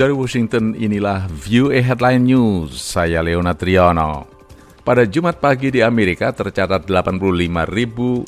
Dari 0.00 0.16
Washington, 0.16 0.72
inilah 0.80 1.28
View 1.28 1.68
A 1.68 1.76
Headline 1.84 2.24
News. 2.24 2.72
Saya 2.72 3.20
Leona 3.20 3.52
Triano. 3.52 4.24
Pada 4.80 5.04
Jumat 5.04 5.36
pagi 5.36 5.68
di 5.68 5.84
Amerika 5.84 6.32
tercatat 6.32 6.88
85.991 6.88 8.24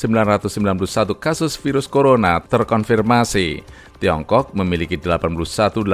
kasus 1.17 1.57
virus 1.57 1.89
corona 1.89 2.37
terkonfirmasi 2.45 3.65
Tiongkok 4.03 4.51
memiliki 4.51 4.99
81.828 4.99 5.87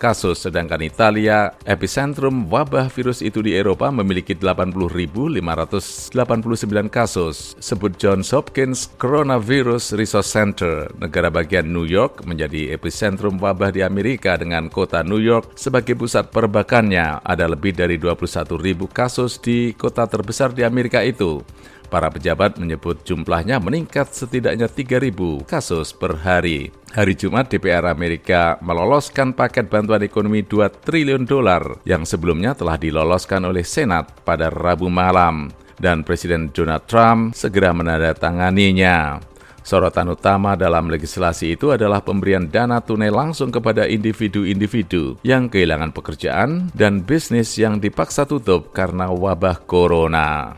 kasus, 0.00 0.40
sedangkan 0.40 0.80
Italia, 0.80 1.52
epicentrum 1.68 2.48
wabah 2.48 2.88
virus 2.88 3.20
itu 3.20 3.44
di 3.44 3.52
Eropa 3.52 3.92
memiliki 3.92 4.32
80.589 4.32 6.88
kasus. 6.88 7.60
Sebut 7.60 7.92
Johns 8.00 8.32
Hopkins 8.32 8.88
Coronavirus 8.96 10.00
Resource 10.00 10.32
Center, 10.32 10.88
negara 10.96 11.28
bagian 11.28 11.68
New 11.68 11.84
York 11.84 12.24
menjadi 12.24 12.72
epicentrum 12.72 13.36
wabah 13.36 13.68
di 13.68 13.84
Amerika 13.84 14.40
dengan 14.40 14.72
kota 14.72 15.04
New 15.04 15.20
York 15.20 15.60
sebagai 15.60 15.92
pusat 15.92 16.32
perbakannya. 16.32 17.20
Ada 17.20 17.52
lebih 17.52 17.76
dari 17.76 18.00
21.000 18.00 18.56
kasus 18.88 19.36
di 19.36 19.76
kota 19.76 20.08
terbesar 20.08 20.56
di 20.56 20.64
Amerika 20.64 21.04
itu. 21.04 21.44
Para 21.88 22.12
pejabat 22.12 22.60
menyebut 22.60 23.00
jumlahnya 23.00 23.56
meningkat 23.64 24.12
setidaknya 24.12 24.68
3.000 24.68 25.48
kasus 25.48 25.96
per 25.96 26.20
hari. 26.20 26.68
Hari 26.92 27.16
Jumat 27.16 27.48
DPR 27.48 27.88
Amerika 27.88 28.60
meloloskan 28.60 29.32
paket 29.32 29.72
bantuan 29.72 30.04
ekonomi 30.04 30.44
2 30.44 30.84
triliun 30.84 31.24
dolar 31.24 31.80
yang 31.88 32.04
sebelumnya 32.04 32.52
telah 32.52 32.76
diloloskan 32.76 33.48
oleh 33.48 33.64
Senat 33.64 34.20
pada 34.20 34.52
Rabu 34.52 34.92
malam 34.92 35.48
dan 35.80 36.04
Presiden 36.04 36.52
Donald 36.52 36.84
Trump 36.84 37.32
segera 37.32 37.72
menandatanganinya. 37.72 39.24
Sorotan 39.64 40.12
utama 40.12 40.56
dalam 40.56 40.88
legislasi 40.88 41.56
itu 41.56 41.72
adalah 41.72 42.00
pemberian 42.00 42.48
dana 42.48 42.80
tunai 42.80 43.12
langsung 43.12 43.52
kepada 43.52 43.84
individu-individu 43.84 45.20
yang 45.24 45.48
kehilangan 45.48 45.92
pekerjaan 45.92 46.72
dan 46.72 47.04
bisnis 47.04 47.52
yang 47.60 47.76
dipaksa 47.76 48.24
tutup 48.24 48.72
karena 48.72 49.12
wabah 49.12 49.60
corona. 49.68 50.56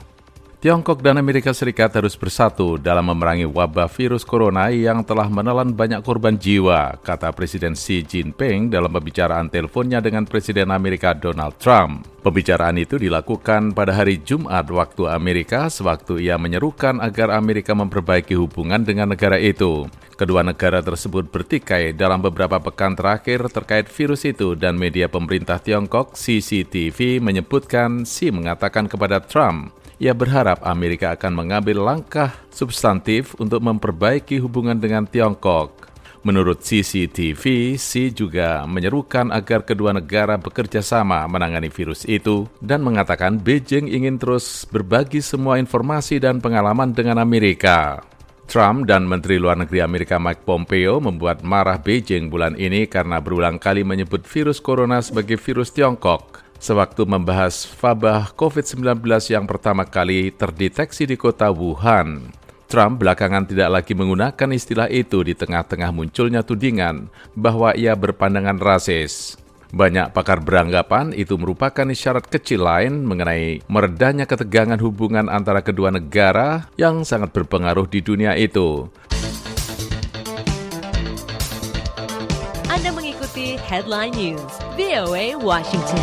Tiongkok 0.61 1.01
dan 1.01 1.17
Amerika 1.17 1.57
Serikat 1.57 1.89
harus 1.97 2.13
bersatu 2.13 2.77
dalam 2.77 3.09
memerangi 3.09 3.49
wabah 3.49 3.89
virus 3.89 4.29
corona 4.29 4.69
yang 4.69 5.01
telah 5.01 5.25
menelan 5.25 5.73
banyak 5.73 6.05
korban 6.05 6.37
jiwa, 6.37 7.01
kata 7.01 7.33
Presiden 7.33 7.73
Xi 7.73 8.05
Jinping 8.05 8.69
dalam 8.69 8.93
pembicaraan 8.93 9.49
teleponnya 9.49 10.05
dengan 10.05 10.29
Presiden 10.29 10.69
Amerika 10.69 11.17
Donald 11.17 11.57
Trump. 11.57 12.05
Pembicaraan 12.21 12.77
itu 12.77 13.01
dilakukan 13.01 13.73
pada 13.73 13.97
hari 13.97 14.21
Jumat 14.21 14.69
waktu 14.69 15.09
Amerika 15.09 15.73
sewaktu 15.73 16.29
ia 16.29 16.37
menyerukan 16.37 17.01
agar 17.01 17.33
Amerika 17.33 17.73
memperbaiki 17.73 18.37
hubungan 18.37 18.85
dengan 18.85 19.17
negara 19.17 19.41
itu. 19.41 19.89
Kedua 20.21 20.45
negara 20.45 20.85
tersebut 20.85 21.33
bertikai 21.33 21.97
dalam 21.97 22.21
beberapa 22.21 22.61
pekan 22.61 22.93
terakhir 22.93 23.49
terkait 23.49 23.89
virus 23.89 24.29
itu 24.29 24.53
dan 24.53 24.77
media 24.77 25.09
pemerintah 25.09 25.57
Tiongkok 25.57 26.13
CCTV 26.13 27.25
menyebutkan 27.25 28.05
Xi 28.05 28.29
mengatakan 28.29 28.85
kepada 28.85 29.25
Trump 29.25 29.80
ia 30.01 30.17
berharap 30.17 30.65
Amerika 30.65 31.13
akan 31.13 31.45
mengambil 31.45 31.85
langkah 31.85 32.33
substantif 32.49 33.37
untuk 33.37 33.61
memperbaiki 33.61 34.41
hubungan 34.41 34.81
dengan 34.81 35.05
Tiongkok. 35.05 35.93
Menurut 36.21 36.61
CCTV, 36.61 37.77
Xi 37.81 38.13
juga 38.13 38.65
menyerukan 38.69 39.33
agar 39.33 39.65
kedua 39.65 39.97
negara 39.97 40.37
bekerja 40.37 40.85
sama 40.85 41.25
menangani 41.25 41.73
virus 41.73 42.05
itu 42.05 42.45
dan 42.61 42.85
mengatakan 42.85 43.41
Beijing 43.41 43.89
ingin 43.89 44.21
terus 44.21 44.69
berbagi 44.69 45.25
semua 45.25 45.57
informasi 45.57 46.21
dan 46.21 46.41
pengalaman 46.41 46.93
dengan 46.93 47.21
Amerika. 47.21 48.05
Trump 48.51 48.85
dan 48.85 49.07
Menteri 49.07 49.41
Luar 49.41 49.57
Negeri 49.57 49.81
Amerika 49.81 50.21
Mike 50.21 50.45
Pompeo 50.45 51.01
membuat 51.01 51.41
marah 51.41 51.81
Beijing 51.81 52.29
bulan 52.29 52.59
ini 52.59 52.85
karena 52.85 53.23
berulang 53.23 53.57
kali 53.57 53.81
menyebut 53.87 54.27
virus 54.29 54.61
corona 54.61 55.01
sebagai 55.01 55.41
virus 55.41 55.73
Tiongkok 55.73 56.50
sewaktu 56.61 57.09
membahas 57.09 57.65
wabah 57.81 58.37
COVID-19 58.37 59.01
yang 59.33 59.49
pertama 59.49 59.89
kali 59.89 60.29
terdeteksi 60.31 61.09
di 61.09 61.17
kota 61.17 61.49
Wuhan. 61.49 62.31
Trump 62.71 63.03
belakangan 63.03 63.51
tidak 63.51 63.83
lagi 63.83 63.99
menggunakan 63.99 64.55
istilah 64.55 64.87
itu 64.87 65.27
di 65.27 65.35
tengah-tengah 65.35 65.91
munculnya 65.91 66.47
tudingan 66.47 67.11
bahwa 67.35 67.75
ia 67.75 67.99
berpandangan 67.99 68.63
rasis. 68.63 69.35
Banyak 69.75 70.15
pakar 70.15 70.43
beranggapan 70.43 71.11
itu 71.15 71.35
merupakan 71.35 71.87
isyarat 71.87 72.27
kecil 72.31 72.67
lain 72.67 73.07
mengenai 73.07 73.63
meredanya 73.67 74.27
ketegangan 74.27 74.79
hubungan 74.83 75.27
antara 75.27 75.63
kedua 75.63 75.91
negara 75.95 76.71
yang 76.79 77.03
sangat 77.03 77.35
berpengaruh 77.35 77.87
di 77.91 78.03
dunia 78.03 78.39
itu. 78.39 78.87
Headline 83.41 84.13
News, 84.13 84.53
VOA 84.77 85.33
Washington. 85.33 85.97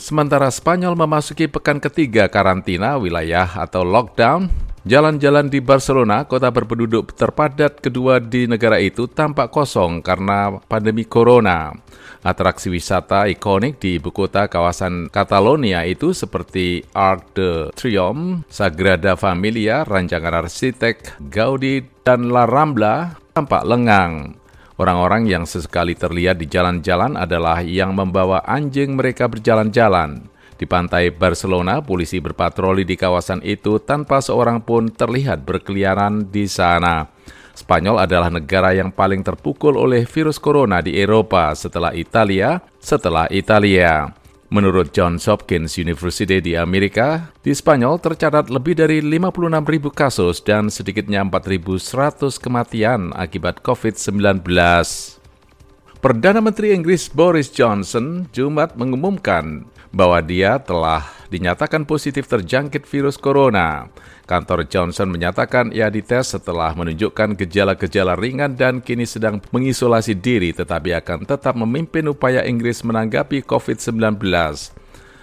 Sementara 0.00 0.48
Spanyol 0.48 0.96
memasuki 0.96 1.44
pekan 1.44 1.76
ketiga 1.76 2.24
karantina 2.32 2.96
wilayah 2.96 3.44
atau 3.44 3.84
lockdown, 3.84 4.48
jalan-jalan 4.88 5.52
di 5.52 5.60
Barcelona, 5.60 6.24
kota 6.24 6.48
berpenduduk 6.48 7.12
terpadat 7.12 7.84
kedua 7.84 8.24
di 8.24 8.48
negara 8.48 8.80
itu, 8.80 9.04
tampak 9.04 9.52
kosong 9.52 10.00
karena 10.00 10.56
pandemi 10.64 11.04
corona. 11.04 11.76
Atraksi 12.24 12.72
wisata 12.72 13.28
ikonik 13.28 13.80
di 13.80 14.00
ibu 14.00 14.12
kota 14.12 14.48
kawasan 14.48 15.12
Catalonia 15.12 15.84
itu 15.84 16.16
seperti 16.16 16.84
Arc 16.96 17.36
de 17.36 17.68
Triomphe, 17.76 18.48
Sagrada 18.48 19.16
Familia, 19.16 19.84
rancangan 19.84 20.48
arsitek 20.48 21.20
Gaudi, 21.28 21.84
dan 22.00 22.32
La 22.32 22.48
Rambla 22.48 23.20
tampak 23.32 23.62
lengang. 23.66 24.36
Orang-orang 24.80 25.28
yang 25.28 25.44
sesekali 25.44 25.92
terlihat 25.92 26.40
di 26.40 26.48
jalan-jalan 26.48 27.12
adalah 27.12 27.60
yang 27.60 27.92
membawa 27.92 28.40
anjing 28.48 28.96
mereka 28.96 29.28
berjalan-jalan. 29.28 30.24
Di 30.56 30.68
pantai 30.68 31.08
Barcelona, 31.12 31.80
polisi 31.80 32.20
berpatroli 32.20 32.84
di 32.84 32.96
kawasan 32.96 33.40
itu 33.44 33.80
tanpa 33.80 34.20
seorang 34.20 34.60
pun 34.60 34.92
terlihat 34.92 35.44
berkeliaran 35.44 36.28
di 36.28 36.44
sana. 36.44 37.08
Spanyol 37.56 38.04
adalah 38.04 38.32
negara 38.32 38.72
yang 38.72 38.88
paling 38.88 39.20
terpukul 39.20 39.76
oleh 39.76 40.08
virus 40.08 40.40
corona 40.40 40.80
di 40.80 40.96
Eropa 40.96 41.52
setelah 41.52 41.92
Italia, 41.92 42.60
setelah 42.80 43.28
Italia. 43.28 44.19
Menurut 44.50 44.90
Johns 44.90 45.30
Hopkins 45.30 45.78
University 45.78 46.42
di 46.42 46.58
Amerika, 46.58 47.30
di 47.38 47.54
Spanyol 47.54 48.02
tercatat 48.02 48.50
lebih 48.50 48.74
dari 48.74 48.98
56 48.98 49.46
ribu 49.62 49.94
kasus 49.94 50.42
dan 50.42 50.66
sedikitnya 50.66 51.22
4.100 51.22 52.34
kematian 52.42 53.14
akibat 53.14 53.62
COVID-19. 53.62 54.42
Perdana 56.02 56.42
Menteri 56.42 56.74
Inggris 56.74 57.06
Boris 57.06 57.46
Johnson 57.54 58.26
Jumat 58.34 58.74
mengumumkan 58.74 59.70
bahwa 59.94 60.18
dia 60.18 60.58
telah 60.58 61.19
dinyatakan 61.30 61.86
positif 61.86 62.26
terjangkit 62.26 62.84
virus 62.84 63.16
corona. 63.16 63.86
Kantor 64.26 64.66
Johnson 64.66 65.10
menyatakan 65.10 65.70
ia 65.70 65.90
dites 65.90 66.34
setelah 66.34 66.74
menunjukkan 66.74 67.38
gejala-gejala 67.38 68.18
ringan 68.18 68.54
dan 68.54 68.82
kini 68.82 69.06
sedang 69.06 69.42
mengisolasi 69.50 70.18
diri 70.18 70.50
tetapi 70.50 70.94
akan 70.98 71.26
tetap 71.26 71.54
memimpin 71.54 72.10
upaya 72.10 72.42
Inggris 72.46 72.82
menanggapi 72.82 73.42
COVID-19. 73.46 74.18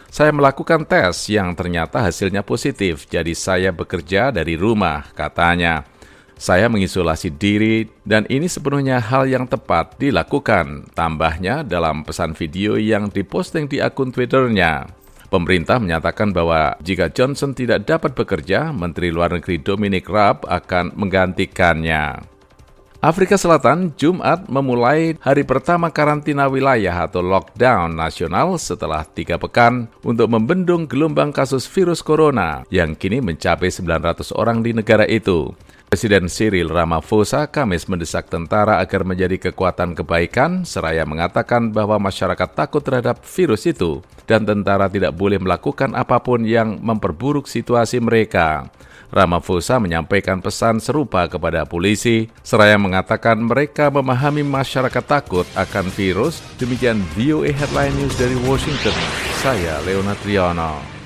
Saya 0.07 0.31
melakukan 0.31 0.87
tes 0.87 1.27
yang 1.27 1.51
ternyata 1.51 1.99
hasilnya 1.99 2.39
positif, 2.39 3.05
jadi 3.11 3.35
saya 3.35 3.75
bekerja 3.75 4.31
dari 4.31 4.55
rumah, 4.55 5.03
katanya. 5.11 5.83
Saya 6.37 6.69
mengisolasi 6.69 7.33
diri 7.33 7.89
dan 8.05 8.23
ini 8.29 8.45
sepenuhnya 8.45 9.01
hal 9.01 9.25
yang 9.25 9.49
tepat 9.49 9.97
dilakukan, 9.97 10.85
tambahnya 10.93 11.65
dalam 11.65 12.05
pesan 12.05 12.37
video 12.37 12.77
yang 12.77 13.09
diposting 13.09 13.65
di 13.65 13.81
akun 13.81 14.13
Twitternya. 14.13 14.85
Pemerintah 15.27 15.75
menyatakan 15.75 16.31
bahwa 16.31 16.79
jika 16.79 17.11
Johnson 17.11 17.51
tidak 17.51 17.83
dapat 17.83 18.15
bekerja, 18.15 18.71
Menteri 18.71 19.11
Luar 19.11 19.35
Negeri 19.35 19.59
Dominic 19.59 20.07
Raab 20.07 20.47
akan 20.47 20.95
menggantikannya. 20.95 22.23
Afrika 22.97 23.37
Selatan 23.37 23.93
Jumat 23.93 24.49
memulai 24.49 25.19
hari 25.21 25.45
pertama 25.45 25.93
karantina 25.93 26.49
wilayah 26.49 27.05
atau 27.05 27.21
lockdown 27.21 27.93
nasional 27.93 28.57
setelah 28.57 29.05
tiga 29.05 29.37
pekan 29.37 29.85
untuk 30.01 30.31
membendung 30.31 30.89
gelombang 30.89 31.29
kasus 31.29 31.69
virus 31.69 32.01
corona 32.01 32.65
yang 32.73 32.97
kini 32.97 33.21
mencapai 33.21 33.69
900 33.69 34.33
orang 34.33 34.65
di 34.65 34.73
negara 34.73 35.05
itu. 35.05 35.53
Presiden 35.87 36.25
Cyril 36.27 36.73
Ramaphosa 36.73 37.47
Kamis 37.47 37.85
mendesak 37.87 38.27
tentara 38.33 38.81
agar 38.81 39.05
menjadi 39.07 39.39
kekuatan 39.51 39.95
kebaikan, 39.95 40.65
seraya 40.67 41.05
mengatakan 41.07 41.71
bahwa 41.71 42.01
masyarakat 42.01 42.49
takut 42.57 42.81
terhadap 42.81 43.21
virus 43.23 43.69
itu 43.69 44.01
dan 44.27 44.43
tentara 44.43 44.91
tidak 44.91 45.15
boleh 45.15 45.39
melakukan 45.39 45.95
apa 45.95 46.19
pun 46.19 46.43
yang 46.43 46.77
memperburuk 46.83 47.47
situasi 47.47 48.03
mereka. 48.03 48.69
Ramaphosa 49.07 49.79
menyampaikan 49.79 50.43
pesan 50.43 50.83
serupa 50.83 51.31
kepada 51.31 51.63
polisi, 51.63 52.27
seraya 52.43 52.75
mengatakan 52.75 53.39
mereka 53.39 53.87
memahami 53.87 54.43
masyarakat 54.43 55.03
takut 55.07 55.47
akan 55.55 55.87
virus. 55.95 56.43
Demikian 56.59 56.99
VOA 57.15 57.55
Headline 57.55 57.95
News 57.95 58.19
dari 58.19 58.35
Washington. 58.43 58.95
Saya 59.39 59.79
Leonard 59.87 60.19
Triano. 60.19 60.96